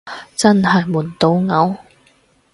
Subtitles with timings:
[0.35, 1.77] 真係悶到嘔